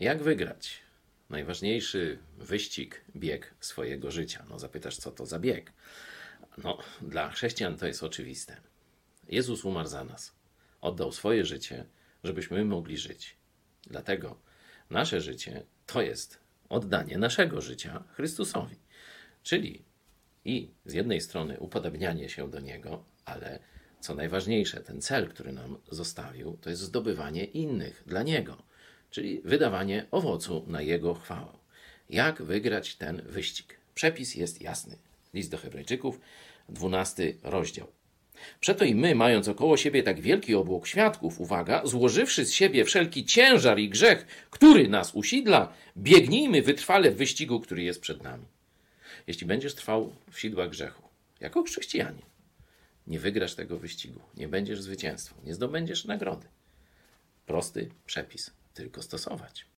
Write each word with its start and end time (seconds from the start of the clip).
Jak 0.00 0.22
wygrać? 0.22 0.80
Najważniejszy 1.30 2.18
wyścig, 2.38 3.04
bieg 3.16 3.54
swojego 3.60 4.10
życia. 4.10 4.44
No 4.50 4.58
zapytasz, 4.58 4.96
co 4.96 5.10
to 5.10 5.26
za 5.26 5.38
bieg? 5.38 5.72
No, 6.64 6.78
dla 7.02 7.30
chrześcijan 7.30 7.76
to 7.76 7.86
jest 7.86 8.02
oczywiste. 8.02 8.60
Jezus 9.28 9.64
umarł 9.64 9.88
za 9.88 10.04
nas. 10.04 10.32
Oddał 10.80 11.12
swoje 11.12 11.44
życie, 11.44 11.84
żebyśmy 12.24 12.64
mogli 12.64 12.98
żyć. 12.98 13.36
Dlatego 13.86 14.38
nasze 14.90 15.20
życie 15.20 15.62
to 15.86 16.02
jest 16.02 16.38
oddanie 16.68 17.18
naszego 17.18 17.60
życia 17.60 18.04
Chrystusowi. 18.12 18.76
Czyli 19.42 19.84
i 20.44 20.70
z 20.84 20.92
jednej 20.92 21.20
strony 21.20 21.60
upodabnianie 21.60 22.28
się 22.28 22.50
do 22.50 22.60
Niego, 22.60 23.04
ale 23.24 23.58
co 24.00 24.14
najważniejsze, 24.14 24.80
ten 24.80 25.00
cel, 25.00 25.28
który 25.28 25.52
nam 25.52 25.78
zostawił, 25.90 26.58
to 26.60 26.70
jest 26.70 26.82
zdobywanie 26.82 27.44
innych 27.44 28.02
dla 28.06 28.22
Niego, 28.22 28.62
czyli 29.14 29.40
wydawanie 29.44 30.06
owocu 30.10 30.64
na 30.66 30.82
Jego 30.82 31.14
chwałę. 31.14 31.52
Jak 32.10 32.42
wygrać 32.42 32.96
ten 32.96 33.22
wyścig? 33.22 33.76
Przepis 33.94 34.34
jest 34.34 34.62
jasny. 34.62 34.96
List 35.34 35.50
do 35.50 35.58
Hebrajczyków, 35.58 36.20
12 36.68 37.34
rozdział. 37.42 37.86
Przeto 38.60 38.84
i 38.84 38.94
my, 38.94 39.14
mając 39.14 39.48
około 39.48 39.76
siebie 39.76 40.02
tak 40.02 40.20
wielki 40.20 40.54
obłok 40.54 40.86
świadków, 40.86 41.40
uwaga, 41.40 41.86
złożywszy 41.86 42.44
z 42.44 42.52
siebie 42.52 42.84
wszelki 42.84 43.24
ciężar 43.24 43.78
i 43.78 43.88
grzech, 43.88 44.26
który 44.50 44.88
nas 44.88 45.14
usidla, 45.14 45.72
biegnijmy 45.96 46.62
wytrwale 46.62 47.10
w 47.10 47.16
wyścigu, 47.16 47.60
który 47.60 47.82
jest 47.82 48.00
przed 48.00 48.22
nami. 48.22 48.44
Jeśli 49.26 49.46
będziesz 49.46 49.74
trwał 49.74 50.14
w 50.30 50.40
sidłach 50.40 50.70
grzechu, 50.70 51.02
jako 51.40 51.62
chrześcijanin, 51.62 52.22
nie 53.06 53.18
wygrasz 53.20 53.54
tego 53.54 53.78
wyścigu, 53.78 54.20
nie 54.36 54.48
będziesz 54.48 54.82
zwycięstwem, 54.82 55.38
nie 55.44 55.54
zdobędziesz 55.54 56.04
nagrody. 56.04 56.46
Prosty 57.46 57.90
przepis, 58.06 58.50
tylko 58.74 59.02
stosować. 59.02 59.66